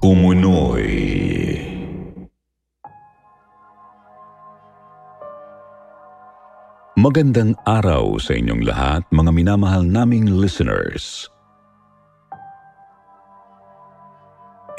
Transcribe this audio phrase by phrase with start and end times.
[0.00, 0.88] Kumunoy.
[6.96, 11.28] Magandang araw sa inyong lahat, mga minamahal naming listeners.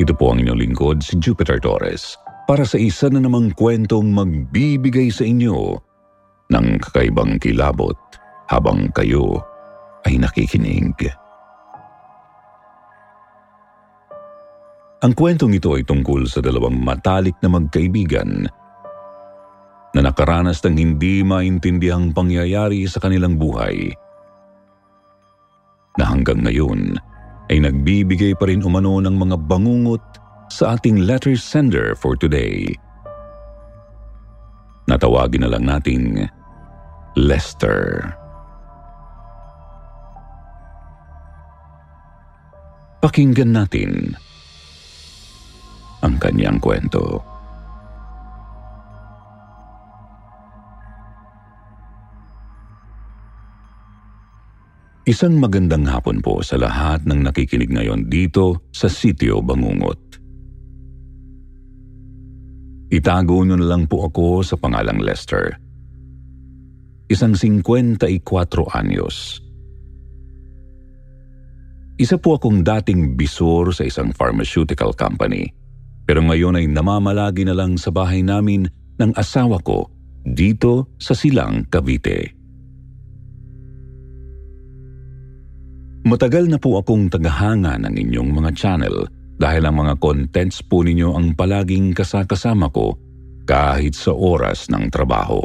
[0.01, 2.17] Ito po ang inyong lingkod, si Jupiter Torres,
[2.49, 5.77] para sa isa na namang kwentong magbibigay sa inyo
[6.49, 7.93] ng kakaibang kilabot
[8.49, 9.37] habang kayo
[10.09, 11.20] ay nakikinig.
[15.01, 18.45] Ang kwentong ito ay tungkol sa dalawang matalik na magkaibigan
[19.97, 23.89] na nakaranas ng hindi maintindihang pangyayari sa kanilang buhay
[25.97, 27.01] na hanggang ngayon
[27.49, 30.05] ay nagbibigay pa rin umano ng mga bangungot
[30.53, 32.69] sa ating letter sender for today.
[34.85, 36.29] Natawagin na lang nating
[37.17, 38.05] Lester.
[43.01, 44.13] Pakinggan natin
[46.01, 47.21] ang kanyang kwento.
[55.05, 59.97] Isang magandang hapon po sa lahat ng nakikinig ngayon dito sa Sitio Bangungot.
[62.91, 65.57] Itago niyo na lang po ako sa pangalang Lester.
[67.09, 69.41] Isang 54 anyos.
[71.97, 75.49] Isa po akong dating bisor sa isang pharmaceutical company
[76.11, 78.67] pero ngayon ay namamalagi na lang sa bahay namin
[78.99, 79.87] ng asawa ko
[80.27, 82.35] dito sa Silang, Cavite.
[86.03, 89.07] Matagal na po akong tagahanga ng inyong mga channel
[89.39, 92.99] dahil ang mga contents po ninyo ang palaging kasakasama ko
[93.47, 95.39] kahit sa oras ng trabaho.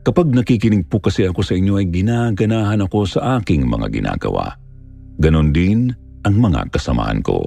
[0.00, 4.56] Kapag nakikinig po kasi ako sa inyo ay ginaganahan ako sa aking mga ginagawa.
[5.20, 5.92] Ganon din
[6.22, 7.38] ang mga kasamaan ko.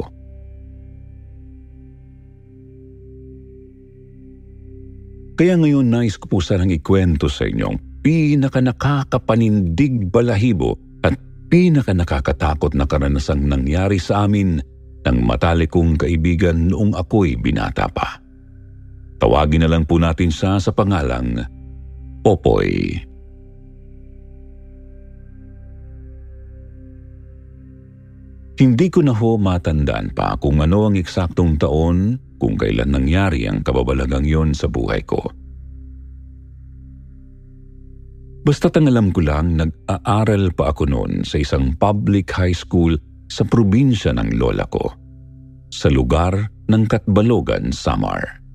[5.36, 11.20] Kaya ngayon nais ko po sanang ikwento sa inyong pinaka nakakapanindig balahibo at
[11.52, 14.64] pinaka nakakatakot na karanasang nangyari sa amin
[15.04, 18.16] ng matalik kong kaibigan noong ako'y binata pa.
[19.20, 21.44] Tawagin na lang po natin siya sa pangalang
[22.24, 22.96] Popoy.
[28.56, 33.60] Hindi ko na ho matandaan pa kung ano ang eksaktong taon kung kailan nangyari ang
[33.60, 35.20] kababalagang yon sa buhay ko.
[38.46, 42.94] Basta't ang alam ko lang, nag-aaral pa ako noon sa isang public high school
[43.26, 44.86] sa probinsya ng lola ko,
[45.74, 48.46] sa lugar ng Katbalogan, Samar.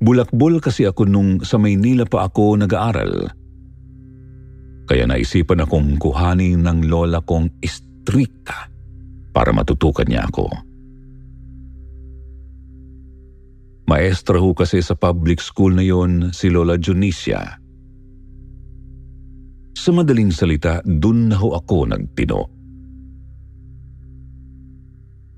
[0.00, 3.39] Bulakbol kasi ako nung sa Maynila pa ako nag-aaral.
[4.90, 8.66] Kaya naisipan akong kuhanin ng lola kong istrikta
[9.30, 10.50] para matutukan niya ako.
[13.86, 17.58] Maestra ho kasi sa public school na yon si Lola Junicia.
[19.78, 22.50] Sa madaling salita, dun na ho ako nagtino.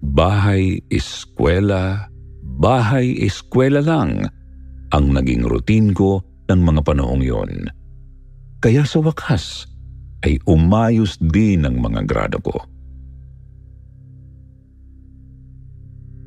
[0.00, 2.08] Bahay, eskwela,
[2.40, 4.24] bahay, eskwela lang
[4.92, 7.81] ang naging routine ko ng mga panahong yon.
[8.62, 9.66] Kaya sa wakas
[10.22, 12.54] ay umayos din ang mga grado ko.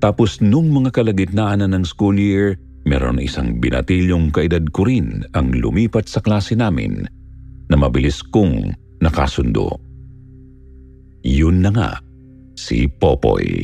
[0.04, 5.56] Tapos nung mga kalagitnaan na ng school year, meron isang binatilyong kaedad ko rin ang
[5.56, 7.08] lumipat sa klase namin
[7.72, 9.80] na mabilis kong nakasundo.
[11.26, 11.92] Yun na nga,
[12.60, 13.64] si Popoy.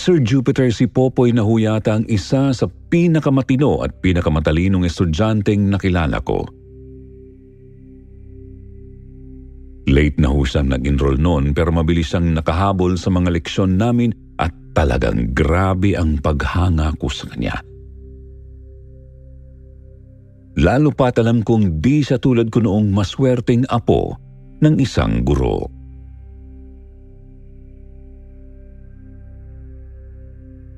[0.00, 6.48] Sir Jupiter si Popoy na huyata ang isa sa pinakamatino at pinakamatalinong estudyanteng nakilala ko.
[9.92, 15.36] Late na ho nag-enroll noon pero mabilis siyang nakahabol sa mga leksyon namin at talagang
[15.36, 17.60] grabe ang paghanga ko sa kanya.
[20.56, 24.16] Lalo pat alam kong di sa tulad ko noong maswerteng apo
[24.64, 25.79] ng isang guro.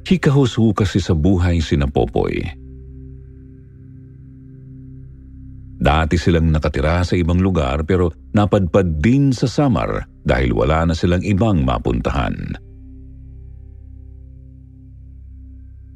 [0.02, 2.42] Hikahos-ho kasi sa buhay si Napopoy.
[5.82, 11.26] Dati silang nakatira sa ibang lugar pero napadpad din sa Samar dahil wala na silang
[11.26, 12.34] ibang mapuntahan.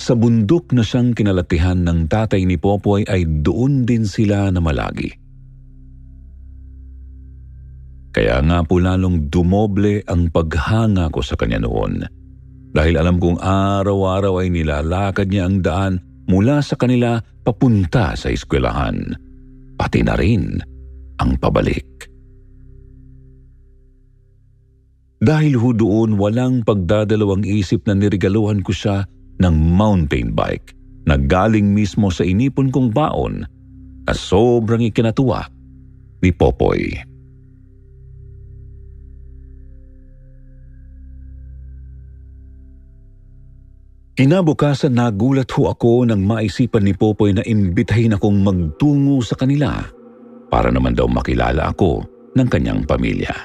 [0.03, 5.11] Sa bundok na siyang kinalatihan ng tatay ni Popoy ay doon din sila na malagi.
[8.15, 12.16] Kaya nga po lalong dumoble ang paghanga ko sa kanya noon
[12.73, 15.93] dahil alam kong araw-araw ay nilalakad niya ang daan
[16.27, 19.15] mula sa kanila papunta sa eskwelahan.
[19.77, 20.59] Pati na rin
[21.23, 21.87] ang pabalik.
[25.17, 29.09] Dahil ho doon walang pagdadalawang isip na nirigaluhan ko siya
[29.41, 30.77] ng mountain bike
[31.09, 33.47] na galing mismo sa inipon kong baon
[34.05, 35.49] na sobrang ikinatuwa
[36.21, 36.93] ni Popoy.
[44.17, 49.85] Kinabukasan nagulat ho ako nang maisipan ni Popoy na imbitahin akong magtungo sa kanila
[50.49, 52.01] para naman daw makilala ako
[52.33, 53.37] ng kanyang pamilya.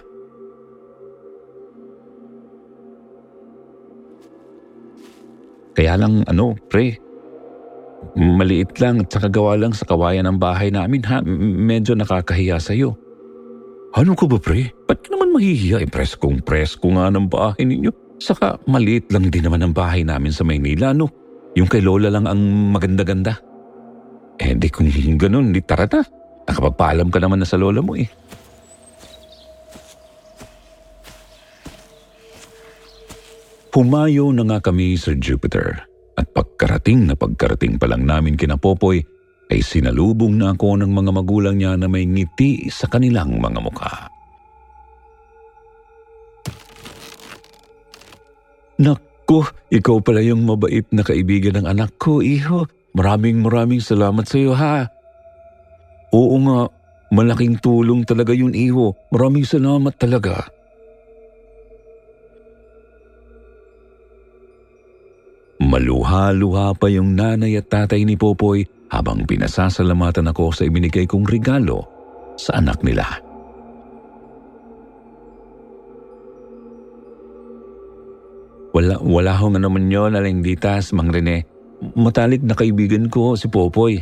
[5.76, 6.96] Kaya lang ano, pre,
[8.16, 9.28] maliit lang at saka
[9.60, 11.20] lang sa kawayan ng bahay namin ha,
[11.68, 12.96] medyo nakakahiya sa'yo.
[13.92, 14.72] Ano ko ba pre?
[14.88, 15.84] Ba't naman mahihiya?
[15.84, 18.11] Eh, presko nga ng bahay ninyo.
[18.22, 21.10] Saka maliit lang din naman ang bahay namin sa Maynila, no?
[21.58, 22.38] Yung kay Lola lang ang
[22.70, 23.34] maganda-ganda.
[24.38, 24.86] Eh, di kung
[25.18, 26.06] ganun, di tara na.
[26.46, 28.06] Nakapagpaalam ka naman na sa Lola mo eh.
[33.72, 35.88] Pumayo na nga kami Sir Jupiter
[36.20, 39.00] at pagkarating na pagkarating pa lang namin kina Popoy
[39.48, 44.11] ay sinalubong na ako ng mga magulang niya na may ngiti sa kanilang mga mukha.
[48.81, 52.66] Naku, ikaw pala yung mabait na kaibigan ng anak ko, iho.
[52.98, 54.89] Maraming maraming salamat sa iyo, ha.
[56.12, 56.60] Oo nga,
[57.13, 58.98] malaking tulong talaga yun, iho.
[59.13, 60.50] Maraming salamat talaga.
[65.62, 71.86] Maluha-luha pa yung nanay at tatay ni Popoy habang pinasasalamatan ako sa ibinigay kong regalo
[72.34, 73.31] sa anak nila.
[78.72, 81.44] Wala, wala hong naman yun, Aling Ditas, Mang Rene.
[81.98, 84.00] Matalik na kaibigan ko si Popoy.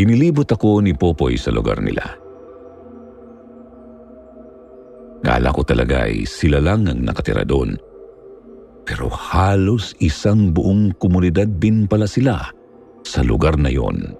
[0.00, 2.04] Inilibot ako ni Popoy sa lugar nila.
[5.20, 7.76] Kala ko talaga ay sila lang ang nakatira doon.
[8.88, 12.48] Pero halos isang buong komunidad din pala sila
[13.04, 14.19] sa lugar na yon.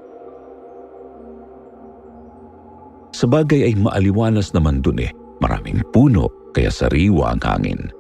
[3.20, 5.12] Sa bagay ay maaliwalas naman dun eh.
[5.44, 7.92] Maraming puno kaya sariwa ang hangin.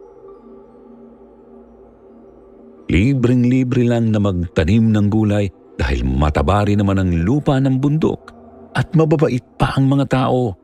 [2.88, 8.32] Libreng-libre lang na magtanim ng gulay dahil matabari naman ang lupa ng bundok
[8.72, 10.56] at mababait pa ang mga tao.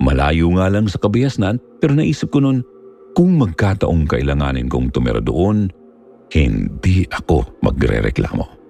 [0.00, 2.64] Malayo nga lang sa kabayasnan pero naisip ko noon
[3.12, 5.68] kung magkataong kailanganin kong tumira doon,
[6.32, 8.61] hindi ako magre-reklamo.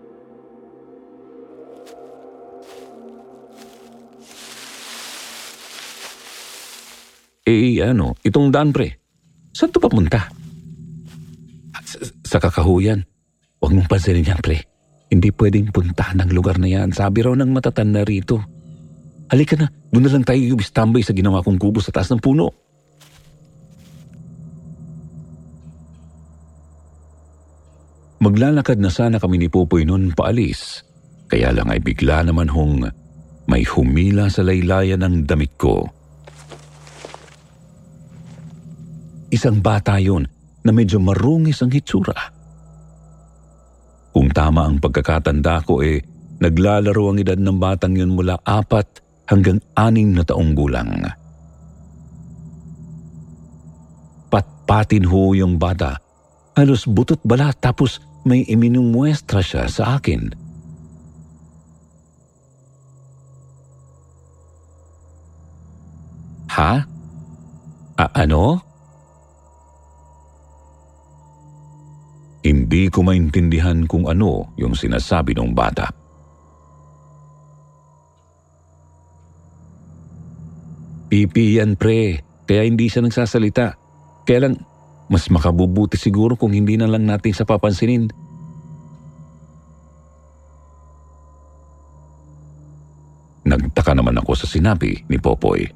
[7.43, 9.03] Eh ano, itong daan pre,
[9.51, 10.31] saan to papunta?
[11.83, 13.03] Sa, sa kakahuyan.
[13.59, 14.63] Huwag mong pansinin yan pre.
[15.11, 16.95] Hindi pwedeng puntahan ang lugar na yan.
[16.95, 18.43] Sabi raw ng matatanda rito.
[19.29, 22.49] Halika na, doon na lang tayo yubis-tambay sa ginawa kong kubo sa taas ng puno.
[28.23, 30.87] Maglalakad na sana kami ni Popoy noon paalis.
[31.27, 32.87] Kaya lang ay bigla naman hong
[33.51, 35.91] may humila sa laylayan ng damit ko.
[39.33, 40.29] Isang bata yon
[40.61, 42.13] na medyo marungis ang hitsura.
[44.13, 46.05] Kung tama ang pagkakatanda ko eh,
[46.37, 49.01] naglalaro ang edad ng batang yun mula apat
[49.33, 50.93] hanggang aning na taong gulang.
[54.29, 55.97] Patpatin ho yung bata.
[56.53, 60.29] Halos butot bala tapos may iminumuestra siya sa akin.
[66.53, 66.85] Ha?
[67.97, 68.72] A- ano?
[72.43, 75.87] Hindi ko maintindihan kung ano yung sinasabi ng bata.
[81.07, 83.79] Pipi yan pre, kaya hindi siya nagsasalita.
[84.27, 84.57] Kaya lang,
[85.13, 88.09] Mas makabubuti siguro kung hindi na lang natin sa papansinin.
[93.45, 95.69] Nagtaka naman ako sa sinabi ni Popoy.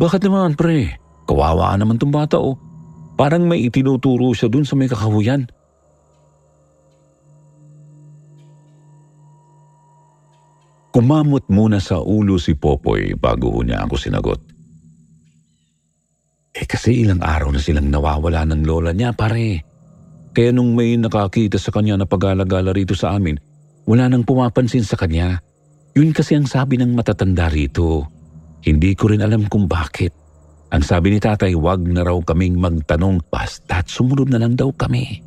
[0.00, 1.03] Bakit naman pre?
[1.24, 2.56] Kawawa naman tong bata oh.
[3.14, 5.46] Parang may itinuturo siya dun sa may kakahuyan.
[10.94, 14.40] Kumamot muna sa ulo si Popoy bago niya ako sinagot.
[16.54, 19.66] Eh kasi ilang araw na silang nawawala ng lola niya pare.
[20.30, 23.38] Kaya nung may nakakita sa kanya na pag-alagala rito sa amin,
[23.86, 25.42] wala nang pumapansin sa kanya.
[25.98, 28.06] Yun kasi ang sabi ng matatanda rito.
[28.62, 30.23] Hindi ko rin alam kung bakit.
[30.74, 35.22] Ang sabi ni tatay, wag na raw kaming magtanong basta't sumunod na lang daw kami.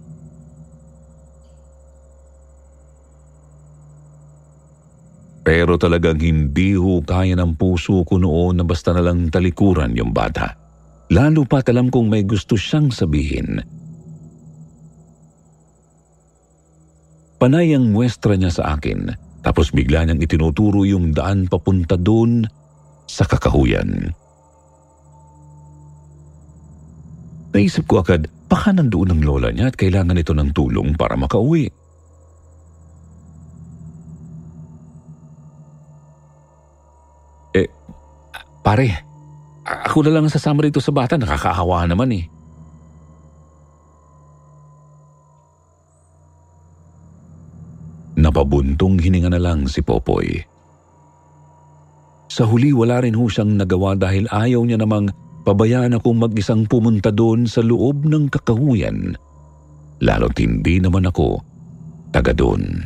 [5.47, 10.11] Pero talagang hindi ho kaya ng puso ko noon na basta na lang talikuran yung
[10.11, 10.51] bata.
[11.15, 13.63] Lalo pat alam kong may gusto siyang sabihin.
[17.39, 22.43] Panay ang muestra niya sa akin, tapos bigla niyang itinuturo yung daan papunta doon
[23.07, 24.11] sa kakahuyan.
[27.57, 31.73] Naisip ko agad, baka nandoon ang lola niya at kailangan ito ng tulong para makauwi.
[38.67, 38.99] Pare,
[39.63, 41.15] ako na lang ang sasama rito sa bata.
[41.15, 42.27] Nakakaawa naman eh.
[48.19, 50.43] Napabuntong hininga na lang si Popoy.
[52.27, 55.15] Sa huli wala rin ho siyang nagawa dahil ayaw niya namang
[55.47, 59.15] pabayaan akong mag-isang pumunta doon sa loob ng kakahuyan.
[60.03, 61.39] Lalo't hindi naman ako
[62.11, 62.83] taga doon.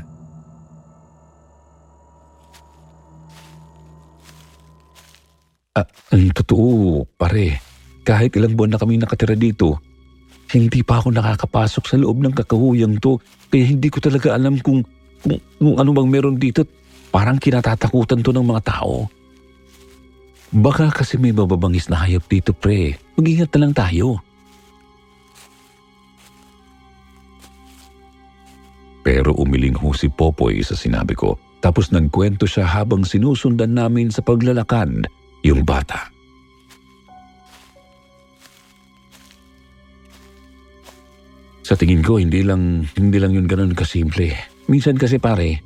[5.74, 7.58] Ah, ang totoo, pare.
[8.06, 9.82] Kahit ilang buwan na kami nakatira dito,
[10.53, 13.18] hindi pa ako nakakapasok sa loob ng kakahuyang to
[13.50, 14.86] kaya hindi ko talaga alam kung,
[15.25, 16.62] kung, kung ano bang meron dito.
[17.12, 19.21] Parang kinatatakutan to ng mga tao.
[20.51, 23.00] Baka kasi may mababangis na hayop dito, pre.
[23.15, 24.20] Mag-ingat na lang tayo.
[29.01, 31.39] Pero umiling ho si Popoy sa sinabi ko.
[31.63, 35.08] Tapos nagkwento siya habang sinusundan namin sa paglalakad
[35.48, 36.12] yung bata.
[41.63, 44.36] Sa tingin ko, hindi lang, hindi lang yun ganun kasimple.
[44.67, 45.63] Minsan kasi pare,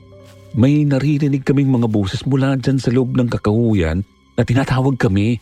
[0.54, 5.40] may naririnig kaming mga boses mula dyan sa loob ng kakahuyan na tinatawag kami.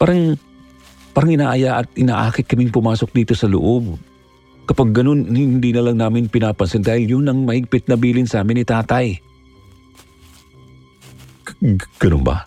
[0.00, 0.36] Parang,
[1.12, 4.00] parang inaaya at inaakit kaming pumasok dito sa loob.
[4.64, 8.62] Kapag ganun, hindi na lang namin pinapansin dahil yun ang mahigpit na bilin sa amin
[8.62, 9.06] ni tatay.
[11.60, 12.46] G- ganun ba?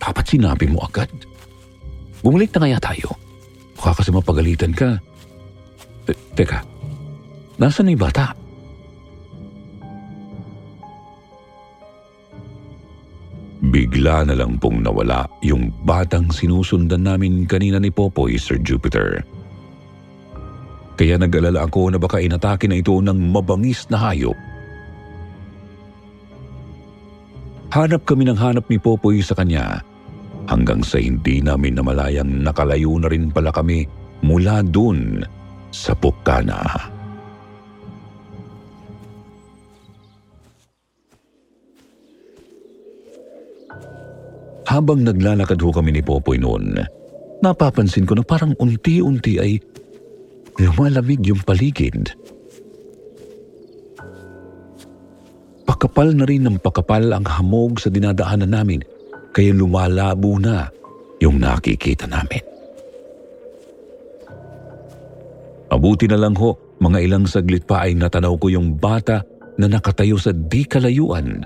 [0.00, 1.10] Dapat sinabi mo agad.
[2.24, 3.12] Bumalik na kaya tayo.
[3.76, 4.96] Baka kasi mapagalitan ka.
[6.08, 6.64] Te- teka,
[7.60, 8.39] nasan na yung bata?
[13.70, 19.22] Bigla na lang pong nawala yung batang sinusundan namin kanina ni Popoy, Sir Jupiter.
[20.98, 24.36] Kaya nag-alala ako na baka inatake na ito ng mabangis na hayop.
[27.70, 29.86] Hanap kami ng hanap ni Popoy sa kanya
[30.50, 33.86] hanggang sa hindi namin namalayang nakalayo na rin pala kami
[34.26, 35.22] mula dun
[35.70, 36.66] sa Pukana.
[44.70, 46.78] Habang naglalakad ho kami ni Popoy noon,
[47.42, 49.58] napapansin ko na parang unti-unti ay
[50.62, 52.14] lumalamig yung paligid.
[55.66, 58.80] Pakapal na rin ng pakapal ang hamog sa dinadaanan namin
[59.34, 60.70] kaya lumalabo na
[61.18, 62.42] yung nakikita namin.
[65.70, 69.22] Mabuti na lang ho, mga ilang saglit pa ay natanaw ko yung bata
[69.58, 71.42] na nakatayo sa di kalayuan.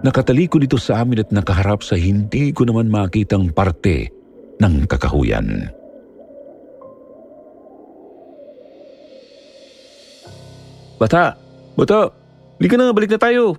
[0.00, 4.08] Nakataliko dito sa amin at nakaharap sa hindi ko naman makitang parte
[4.56, 5.68] ng kakahuyan.
[10.96, 11.36] Bata!
[11.76, 12.08] Bata!
[12.56, 13.56] Hindi ka na, balik na tayo!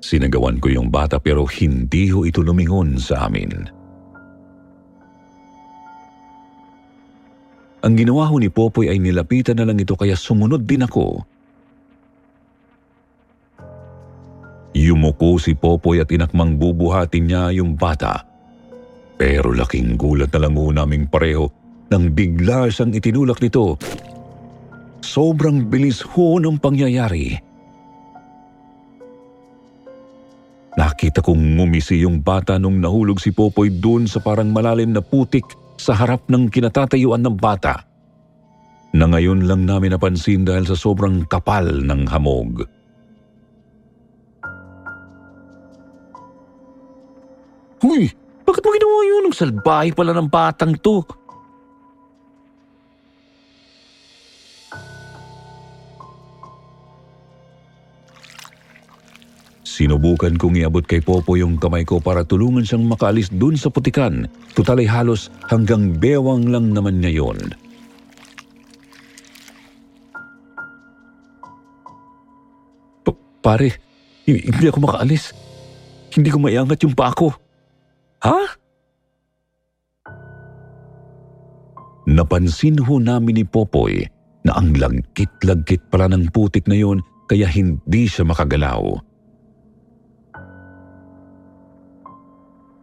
[0.00, 3.68] Sinagawan ko yung bata pero hindi ho ito lumingon sa amin.
[7.84, 11.35] Ang ginawa ho ni Popoy ay nilapitan na lang ito kaya sumunod din ako.
[14.76, 18.20] Yumuko si Popoy at inakmang bubuhatin niya yung bata.
[19.16, 21.48] Pero laking gulat na lang naming pareho
[21.88, 23.80] nang bigla siyang itinulak nito.
[25.00, 27.40] Sobrang bilis ho ng pangyayari.
[30.76, 35.48] Nakita kong ngumisi yung bata nung nahulog si Popoy doon sa parang malalim na putik
[35.80, 37.80] sa harap ng kinatatayuan ng bata.
[38.92, 42.75] Na ngayon lang namin napansin dahil sa sobrang kapal ng hamog.
[47.96, 48.12] Huy!
[48.44, 49.24] Bakit mo ginawa yun?
[49.24, 51.00] Ang salbahe pala ng batang to.
[59.64, 64.28] Sinubukan kong iabot kay Popo yung kamay ko para tulungan siyang makaalis dun sa putikan.
[64.52, 67.40] Tutal halos hanggang bewang lang naman niya yon.
[73.04, 73.80] Pa- pare,
[74.28, 75.32] hindi ako makaalis.
[76.12, 77.45] Hindi ko maiangat yung pa ako.
[78.26, 78.42] Ha?
[82.10, 84.02] Napansin ho namin ni Popoy
[84.42, 88.82] na ang lagkit-lagkit pala ng putik na yon kaya hindi siya makagalaw.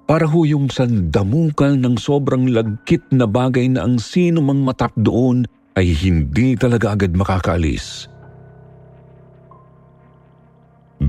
[0.03, 5.47] Para ho yung sandamukan ng sobrang lagkit na bagay na ang sino mang matap doon
[5.79, 8.12] ay hindi talaga agad makakaalis.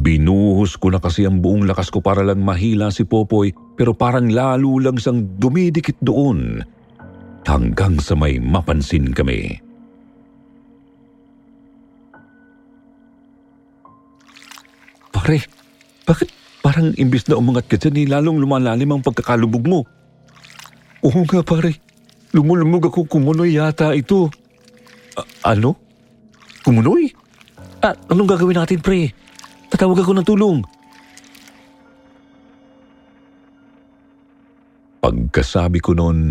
[0.01, 4.27] Binuhos ko na kasi ang buong lakas ko para lang mahila si Popoy pero parang
[4.33, 6.63] lalo lang siyang dumidikit doon
[7.45, 9.61] hanggang sa may mapansin kami.
[15.15, 15.39] Pare,
[16.05, 16.29] bakit
[16.65, 19.85] Parang imbis na umangat ka dyan, eh, lalong lumalalim ang pagkakalubog mo.
[21.05, 21.77] Oo nga pare,
[22.33, 24.33] lumulumog ako kumunoy yata ito.
[25.13, 25.77] A- ano?
[26.65, 27.13] Kumunoy?
[27.85, 29.13] Ah, anong gagawin natin pre?
[29.75, 30.59] Tatawag ako ng tulong.
[35.03, 36.31] Pagkasabi ko noon,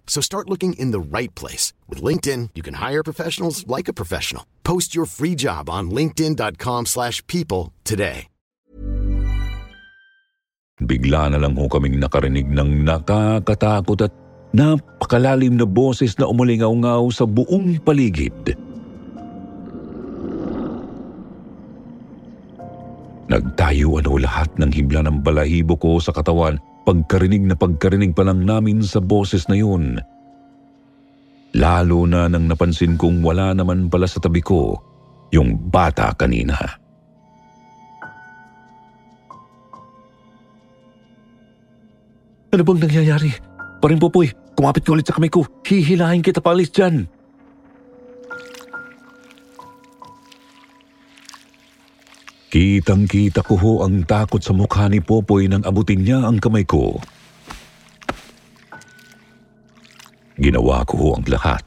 [0.11, 1.71] So start looking in the right place.
[1.87, 4.43] With LinkedIn, you can hire professionals like a professional.
[4.67, 8.27] Post your free job on linkedin.com slash people today.
[10.81, 14.13] bigla na lang ho kaming nakarinig ng nakakatakot at
[14.51, 18.57] napakalalim na boses na umulingaw-ngaw sa buong paligid.
[23.31, 28.45] Nagtayuan ho lahat ng hibla ng balahibo ko sa katawan pagkarinig na pagkarinig pa lang
[28.45, 30.01] namin sa boses na yun.
[31.51, 34.79] Lalo na nang napansin kong wala naman pala sa tabi ko
[35.35, 36.55] yung bata kanina.
[42.51, 43.31] Ano bang nangyayari?
[43.79, 44.27] Paring Popoy,
[44.59, 45.47] kumapit ka ulit sa kamay ko.
[45.63, 47.07] Hihilahin kita paalis dyan.
[52.51, 56.99] Kitang-kita ko ho ang takot sa mukha ni Popoy nang abutin niya ang kamay ko.
[60.35, 61.63] Ginawa ko ho ang lahat.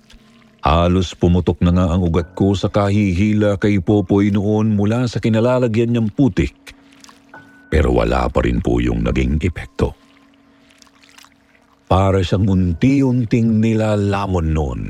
[0.61, 5.97] Halos pumutok na nga ang ugat ko sa kahihila kay Popoy noon mula sa kinalalagyan
[5.97, 6.77] niyang putik.
[7.73, 9.97] Pero wala pa rin po yung naging epekto.
[11.89, 14.83] Para siyang unti-unting nilalamon noon.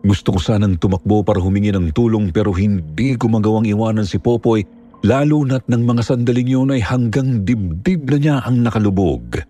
[0.00, 4.64] Gusto ko sanang tumakbo para humingi ng tulong pero hindi ko magawang iwanan si Popoy
[5.04, 9.44] lalo na't ng mga sandaling yun ay hanggang dibdib na niya ang nakalubog.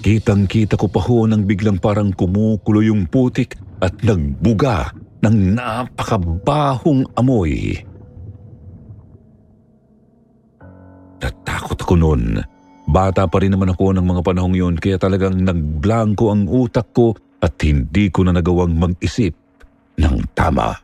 [0.00, 7.76] Kitang-kita ko pa ho nang biglang parang kumukulo yung putik at nagbuga ng napakabahong amoy.
[11.20, 12.40] Natakot ako noon.
[12.90, 17.14] Bata pa rin naman ako ng mga panahong yun kaya talagang nagblanko ang utak ko
[17.38, 19.30] at hindi ko na nagawang mag-isip
[19.94, 20.74] ng tama.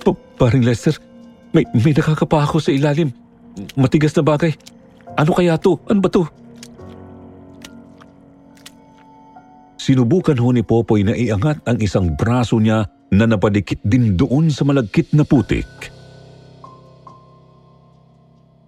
[0.00, 0.96] Pa paring Lester,
[1.52, 3.12] may, may nakakapa ako sa ilalim.
[3.76, 4.56] Matigas na bagay.
[5.20, 5.76] Ano kaya to?
[5.84, 6.24] Ano ba to?
[9.76, 14.64] Sinubukan ho ni Popoy na iangat ang isang braso niya na napadikit din doon sa
[14.64, 15.99] malagkit na putik.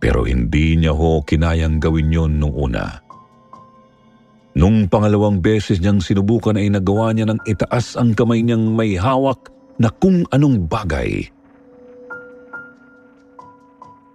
[0.03, 2.99] Pero hindi niya ho kinayang gawin yon nung una.
[4.59, 9.55] Nung pangalawang beses niyang sinubukan ay nagawa niya ng itaas ang kamay niyang may hawak
[9.79, 11.31] na kung anong bagay.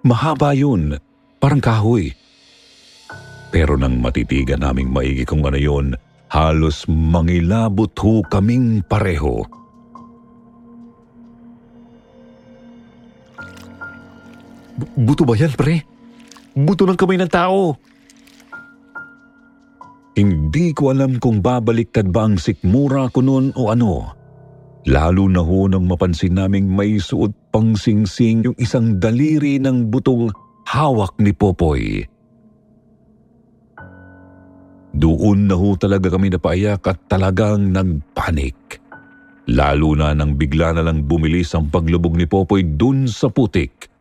[0.04, 1.00] Mahaba yun,
[1.40, 2.12] parang kahoy.
[3.50, 5.96] Pero nang matitigan naming maigi kung ano yun,
[6.28, 9.48] halos mangilabot ho kaming pareho.
[14.78, 15.82] Buto ba yan, pre?
[16.54, 17.78] Buto ng kamay ng tao.
[20.18, 24.18] Hindi ko alam kung babaliktad ba ang sikmura ko noon o ano.
[24.90, 30.34] Lalo na ho nang mapansin naming may suot pang singsing yung isang daliri ng butong
[30.66, 32.02] hawak ni Popoy.
[34.98, 38.82] Doon na ho talaga kami napaiyak at talagang nagpanik.
[39.54, 43.92] Lalo na nang bigla na lang bumilis ang paglubog ni Popoy dun sa putik.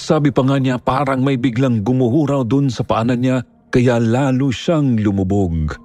[0.00, 4.96] Sabi pa nga niya parang may biglang gumuhuraw dun sa paanan niya kaya lalo siyang
[4.96, 5.76] lumubog.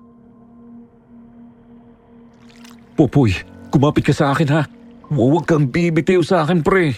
[2.96, 3.36] Popoy,
[3.68, 4.64] kumapit ka sa akin ha.
[5.12, 6.96] Huwag kang bibitiw sa akin, pre.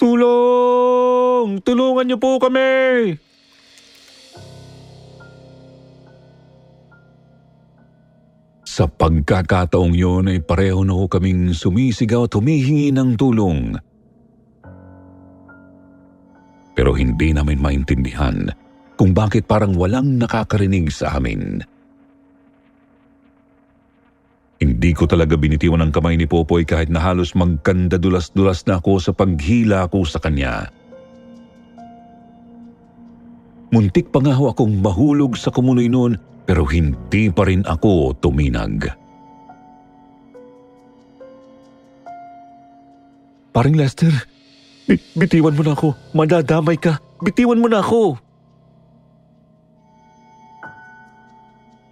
[0.00, 1.60] Tulong!
[1.60, 3.12] Tulungan niyo po kami!
[8.64, 13.76] Sa pagkakataong yun ay pareho na ho kaming sumisigaw at humihingi ng tulong.
[16.78, 18.54] Pero hindi namin maintindihan
[18.94, 21.58] kung bakit parang walang nakakarinig sa amin.
[24.62, 29.10] Hindi ko talaga binitiwan ang kamay ni Popoy kahit na halos magkandadulas-dulas na ako sa
[29.10, 30.70] paghila ko sa kanya.
[33.74, 36.14] Muntik pa nga ho akong mahulog sa kumunoy noon
[36.46, 38.86] pero hindi pa rin ako tuminag.
[43.50, 44.37] Paring Lester,
[44.88, 45.92] bi- bitiwan mo na ako.
[46.16, 46.96] Madadamay ka.
[47.20, 48.16] Bitiwan mo na ako.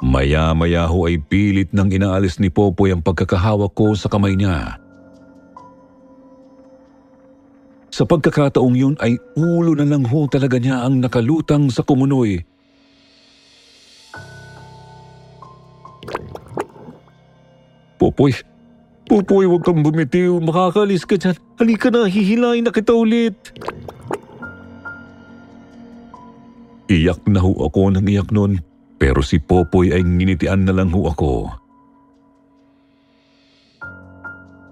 [0.01, 4.77] Maya-maya ho ay pilit nang inaalis ni Popoy ang pagkakahawak ko sa kamay niya.
[7.89, 12.45] Sa pagkakataong yun ay ulo na lang ho talaga niya ang nakalutang sa kumunoy.
[17.97, 18.37] Popoy,
[19.07, 20.42] Popoy, huwag kang bumitiw.
[20.42, 21.38] Makakalis ka dyan.
[21.62, 23.38] Halika na, hihilain na kita ulit.
[26.90, 28.62] Iyak na ho ako ng iyak noon,
[28.99, 31.51] pero si Popoy ay nginitian na lang ho ako.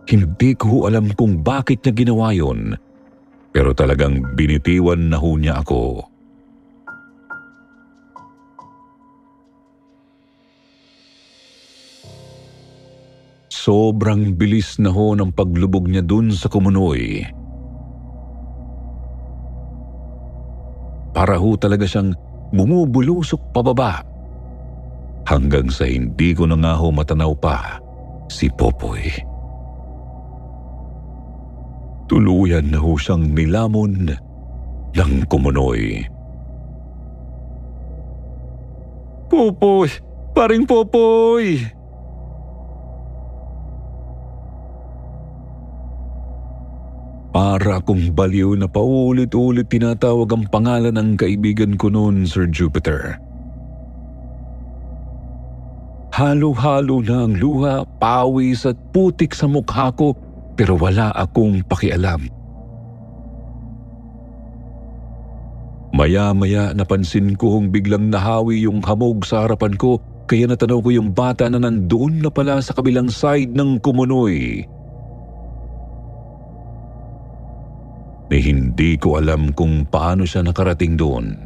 [0.05, 2.79] Hindi ko ho alam kung bakit niya ginawa yon,
[3.51, 6.07] pero talagang binitiwan na ho niya ako.
[13.64, 17.24] Sobrang bilis na ho ng paglubog niya dun sa kumunoy.
[21.16, 22.12] Para ho talaga siyang
[22.53, 24.05] bumubulusok pababa.
[25.24, 27.81] Hanggang sa hindi ko na nga ho matanaw pa
[28.29, 29.09] si Popoy.
[32.05, 34.12] Tuluyan na ho siyang nilamon
[34.92, 36.05] ng kumunoy.
[39.33, 39.88] Popoy!
[40.37, 41.64] Paring Popoy!
[47.35, 53.18] Para akong baliw na paulit-ulit tinatawag ang pangalan ng kaibigan ko noon, Sir Jupiter.
[56.14, 60.14] Halo-halo na ang luha, pawis at putik sa mukha ko
[60.55, 62.31] pero wala akong pakialam.
[65.90, 69.99] Maya-maya napansin ko kong biglang nahawi yung hamog sa harapan ko
[70.31, 74.70] kaya natanaw ko yung bata na nandoon na pala sa kabilang side ng kumunoy.
[78.35, 81.38] Ni hindi ko alam kung paano siya nakarating doon.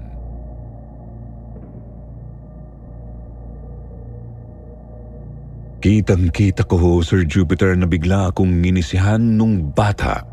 [5.84, 10.24] Kitang-kita ko ho, Sir Jupiter, na bigla akong inisihan nung bata.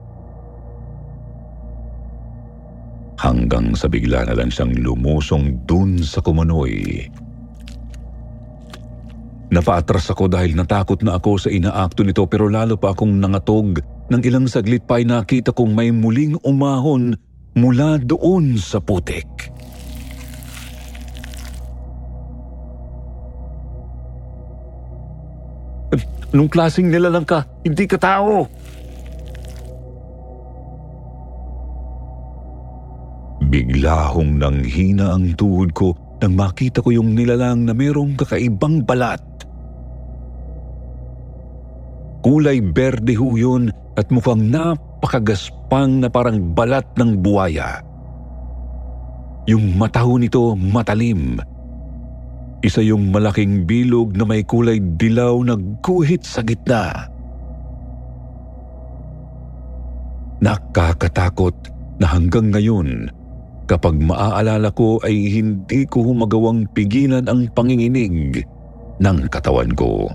[3.19, 7.03] Hanggang sa bigla na lang siyang lumusong dun sa kumunoy.
[9.51, 14.21] Napaatras ako dahil natakot na ako sa inaakto nito pero lalo pa akong nangatog nang
[14.21, 17.17] ilang saglit pa ay nakita kong may muling umahon
[17.57, 19.25] mula doon sa putik.
[26.35, 27.47] Anong klaseng nilalang ka?
[27.63, 28.43] Hindi ka tao!
[33.45, 39.23] Bigla hong nanghina ang tuhod ko nang makita ko yung nilalang na merong kakaibang balat.
[42.25, 47.85] Kulay berde ho yun at mukhang napakagaspang na parang balat ng buwaya.
[49.45, 51.37] Yung mata ho nito matalim.
[52.65, 55.53] Isa yung malaking bilog na may kulay dilaw na
[55.85, 57.13] guhit sa gitna.
[60.41, 61.53] Nakakatakot
[62.01, 63.13] na hanggang ngayon,
[63.69, 68.41] kapag maaalala ko ay hindi ko magawang pigilan ang panginginig
[68.97, 70.09] ng katawan ko.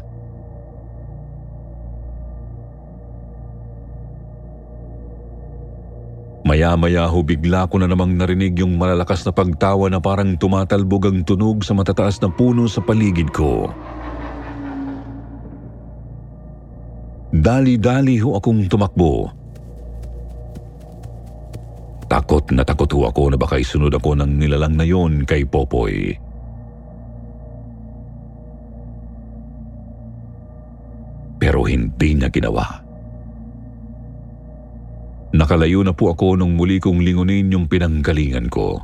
[6.51, 11.23] Maya-maya ho bigla ko na namang narinig yung malalakas na pagtawa na parang tumatalbog ang
[11.23, 13.71] tunog sa matataas na puno sa paligid ko.
[17.31, 19.31] Dali-dali ho akong tumakbo.
[22.11, 26.19] Takot na takot ho ako na baka isunod ako ng nilalang na yon kay Popoy.
[31.39, 32.90] Pero hindi niya ginawa.
[35.31, 38.83] Nakalayo na po ako nung muli kong lingunin yung pinanggalingan ko.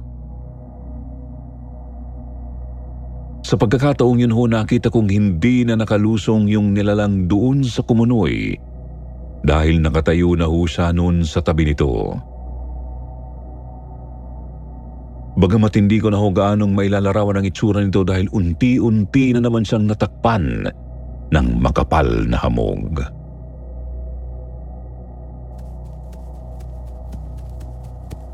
[3.47, 8.59] Sa pagkakataong yun ho nakita kong hindi na nakalusong yung nilalang doon sa kumunoy
[9.47, 12.19] dahil nakatayo na ho siya noon sa tabi nito.
[15.39, 19.87] Bagamat hindi ko na ho gaanong mailalarawan ang itsura nito dahil unti-unti na naman siyang
[19.87, 20.67] natakpan
[21.31, 23.15] ng makapal na hamog.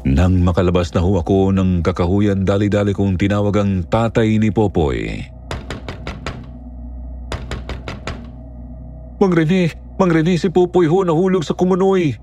[0.02, 5.30] Nang makalabas na ho ako ng kakahuyan dali-dali kong tinawag ang tatay ni Popoy.
[9.22, 9.70] Mang Rene,
[10.02, 12.18] Mang Rene, si Popoy ho nahulog sa kumunoy.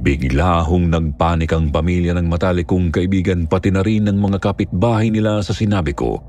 [0.00, 5.10] Bigla hong nagpanik ang pamilya ng matalik kong kaibigan pati na rin ng mga kapitbahay
[5.10, 6.22] nila sa sinabi ko.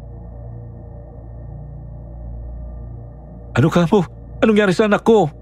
[3.54, 4.02] Ano ka mo?
[4.42, 5.41] Anong nangyari sa anak ko?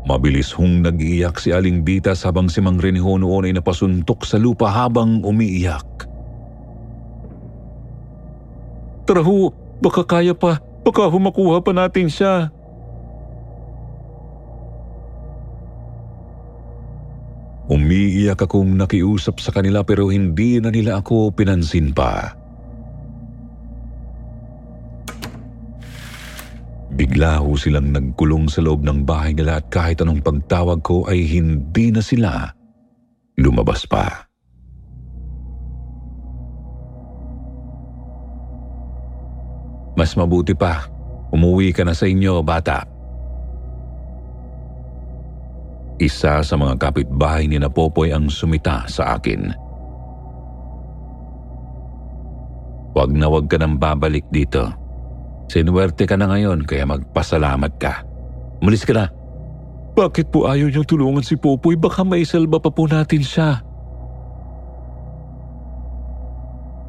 [0.00, 4.72] Mabilis hong nag-iiyak si Aling Bitas habang si Mang Reniho noon ay napasuntok sa lupa
[4.72, 6.08] habang umiiyak.
[9.04, 9.52] Tara ho,
[9.84, 12.48] baka kaya pa, baka humakuha pa natin siya.
[17.70, 22.39] Umiiyak akong nakiusap sa kanila pero hindi na nila ako pinansin pa.
[26.90, 31.22] Bigla ho silang nagkulong sa loob ng bahay nila at kahit anong pagtawag ko ay
[31.22, 32.50] hindi na sila
[33.38, 34.26] lumabas pa.
[39.94, 40.88] Mas mabuti pa,
[41.28, 42.88] umuwi ka na sa inyo, bata.
[46.00, 49.52] Isa sa mga kapitbahay ni Napopoy ang sumita sa akin.
[52.96, 54.72] Huwag na huwag ka nang babalik dito.
[55.50, 58.06] Sinuwerte ka na ngayon kaya magpasalamat ka.
[58.62, 59.10] Umalis ka na.
[59.98, 61.74] Bakit po ayaw niyong tulungan si Popoy?
[61.74, 63.58] Baka may salba pa po natin siya.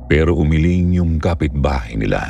[0.06, 2.22] Pero umiling yung kapitbahay nila.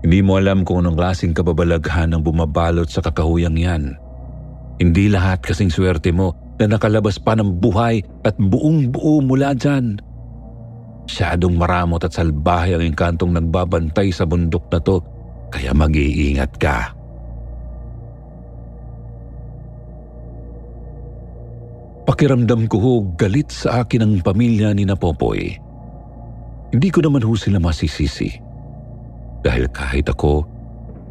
[0.00, 3.92] Hindi mo alam kung anong klaseng kababalaghan ang bumabalot sa kakahuyang yan.
[4.80, 10.00] Hindi lahat kasing swerte mo na nakalabas pa ng buhay at buong buo mula dyan.
[11.04, 14.98] Masyadong maramot at salbahe ang engkantong nagbabantay sa bundok na to,
[15.52, 16.90] kaya mag-iingat ka.
[22.04, 25.56] Pakiramdam ko ho galit sa akin ang pamilya ni Napopoy.
[26.74, 28.28] Hindi ko naman ho sila masisisi.
[29.40, 30.44] Dahil kahit ako,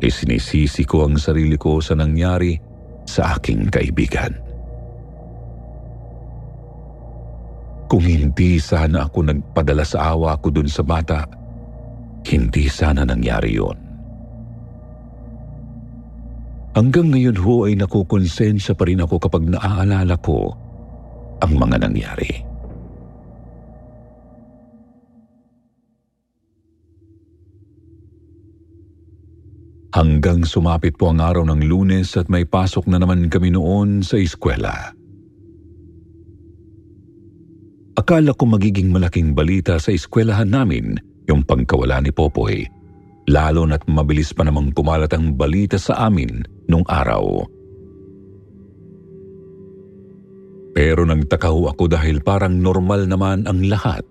[0.04, 2.60] ay sinisisi ko ang sarili ko sa nangyari
[3.08, 4.53] sa aking kaibigan.
[7.88, 11.28] Kung hindi sana ako nagpadala sa awa ko dun sa bata,
[12.26, 13.78] hindi sana nangyari yon.
[16.74, 20.58] Hanggang ngayon ho ay nakukonsensya pa rin ako kapag naaalala ko
[21.38, 22.32] ang mga nangyari.
[29.94, 34.18] Hanggang sumapit po ang araw ng lunes at may pasok na naman kami noon sa
[34.18, 34.98] eskwela.
[37.94, 40.98] Akala ko magiging malaking balita sa eskwelahan namin
[41.30, 42.66] yung pagkawala ni Popoy.
[43.30, 47.46] Lalo na't mabilis pa namang kumalat ang balita sa amin nung araw.
[50.74, 54.02] Pero nagtaka ho ako dahil parang normal naman ang lahat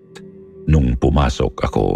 [0.70, 1.86] nung pumasok ako.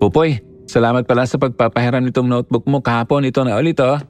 [0.00, 3.28] Pupoy, salamat pala sa pagpapahiram nitong notebook mo kahapon.
[3.28, 4.00] Ito na ulit oh.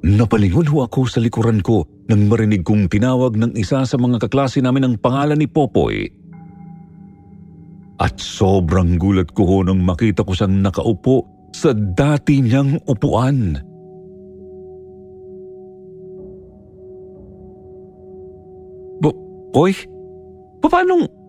[0.00, 4.64] Napalingon ho ako sa likuran ko nang marinig kong tinawag ng isa sa mga kaklase
[4.64, 6.08] namin ang pangalan ni Popoy.
[8.00, 13.60] At sobrang gulat ko ho nang makita ko siyang nakaupo sa dati niyang upuan.
[19.04, 19.10] Bo,
[19.52, 19.76] Poy?
[20.64, 21.19] Paano?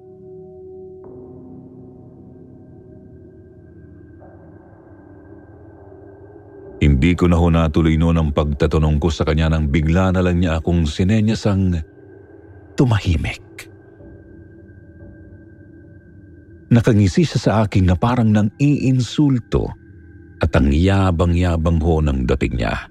[7.01, 10.37] Hindi ko na ho natuloy noon ang pagtatanong ko sa kanya nang bigla na lang
[10.37, 11.73] niya akong sinenyas ang
[12.77, 13.41] tumahimik.
[16.69, 19.65] Nakangisi siya sa akin na parang nang iinsulto
[20.45, 22.85] at ang yabang-yabang ho ng dating niya.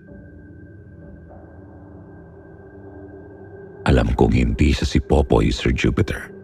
[3.86, 6.34] Alam kong hindi siya si Popoy, Sir Jupiter.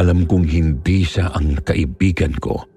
[0.00, 2.69] Alam kong hindi siya ang kaibigan ko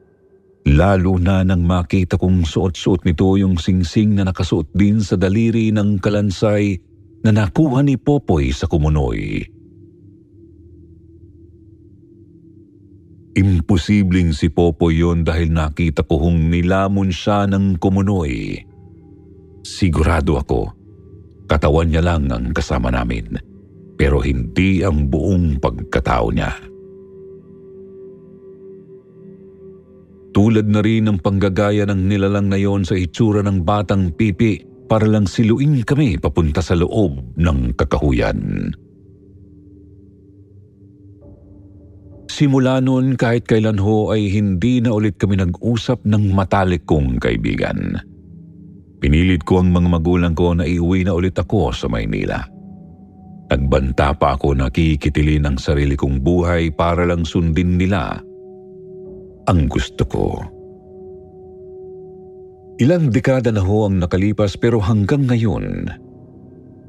[0.64, 6.00] Lalo na nang makita kong suot-suot nito yung singsing na nakasuot din sa daliri ng
[6.00, 6.80] kalansay
[7.24, 9.44] na nakuha ni Popoy sa kumunoy.
[13.34, 18.56] Imposibleng si Popoy yon dahil nakita ko hong nilamon siya ng kumunoy.
[19.68, 20.72] Sigurado ako,
[21.50, 23.36] katawan niya lang ang kasama namin,
[24.00, 26.73] pero hindi ang buong pagkatao niya.
[30.34, 35.06] Tulad na rin ng panggagaya ng nilalang na yon sa itsura ng batang pipi para
[35.06, 38.74] lang siluin kami papunta sa loob ng kakahuyan.
[42.34, 48.02] Simula noon kahit kailan ho ay hindi na ulit kami nag-usap ng matalik kong kaibigan.
[48.98, 52.42] Pinilit ko ang mga magulang ko na iuwi na ulit ako sa Maynila.
[53.54, 58.18] Nagbanta pa ako na kikitilin ang sarili kong buhay para lang sundin nila
[59.48, 60.26] ang gusto ko.
[62.82, 65.88] Ilang dekada na ho ang nakalipas pero hanggang ngayon,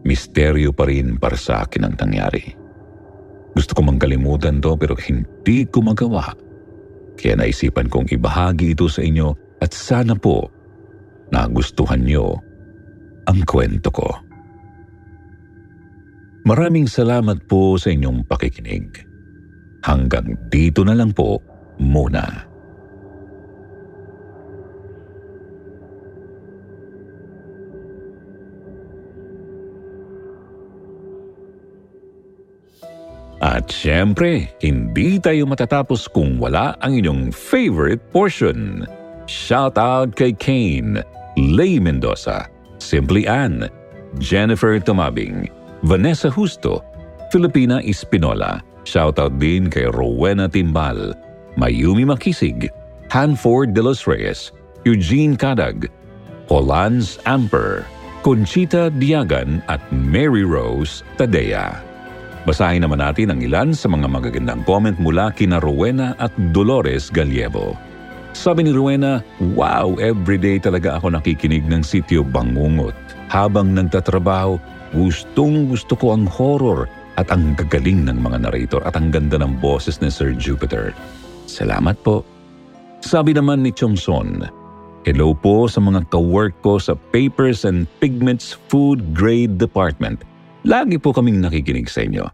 [0.02, 2.56] misteryo pa rin para sa akin ang nangyari.
[3.54, 6.34] Gusto ko mang kalimutan to pero hindi ko magawa.
[7.14, 10.50] Kaya naisipan kong ibahagi ito sa inyo at sana po
[11.30, 12.34] nagustuhan nyo
[13.30, 14.08] ang kwento ko.
[16.44, 19.00] Maraming salamat po sa inyong pakikinig.
[19.84, 21.40] Hanggang dito na lang po
[21.78, 22.54] muna.
[33.44, 38.88] At syempre, hindi tayo matatapos kung wala ang inyong favorite portion.
[39.28, 41.04] Shout out kay Kane,
[41.36, 42.48] Lay Mendoza,
[42.80, 43.68] Simply Ann,
[44.16, 45.52] Jennifer Tomabing,
[45.84, 46.80] Vanessa Justo,
[47.28, 48.64] Filipina Espinola.
[48.88, 51.12] Shout out din kay Rowena Timbal,
[51.54, 52.66] Mayumi Makisig,
[53.10, 54.50] Hanford de los Reyes,
[54.82, 55.86] Eugene Kadag,
[56.50, 57.86] Hollands Amper,
[58.26, 61.78] Conchita Diagan at Mary Rose Tadea.
[62.44, 67.72] Basahin naman natin ang ilan sa mga magagandang comment mula kina Rowena at Dolores Gallievo.
[68.34, 69.22] Sabi ni Rowena,
[69.54, 72.92] Wow, everyday talaga ako nakikinig ng sityo Bangungot.
[73.30, 74.58] Habang nagtatrabaho,
[74.92, 79.62] gustong gusto ko ang horror at ang gagaling ng mga narrator at ang ganda ng
[79.62, 80.90] boses ni Sir Jupiter.
[81.44, 82.24] Salamat po.
[83.04, 84.48] Sabi naman ni Chongson,
[85.04, 90.24] Hello po sa mga ka-work ko sa Papers and Pigments Food Grade Department.
[90.64, 92.24] Lagi po kaming nakikinig sa inyo.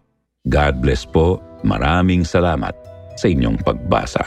[0.47, 1.43] God bless po.
[1.67, 2.71] Maraming salamat
[3.19, 4.23] sa inyong pagbasa.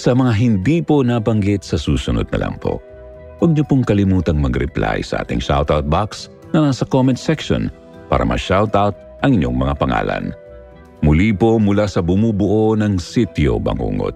[0.00, 2.80] Sa mga hindi po nabanggit sa susunod na lang po,
[3.36, 7.68] huwag niyo pong kalimutang mag-reply sa ating shoutout box na nasa comment section
[8.08, 10.32] para ma-shoutout ang inyong mga pangalan.
[11.00, 14.12] Muli po mula sa bumubuo ng Sityo Bangungot.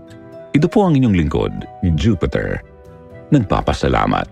[0.53, 1.53] Ito po ang inyong lingkod,
[1.97, 2.61] Jupiter.
[3.33, 4.29] Nagpapasalamat.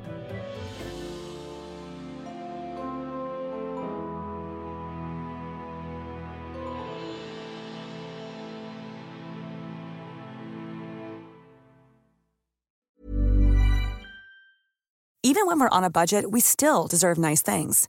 [15.24, 17.88] Even when we're on a budget, we still deserve nice things.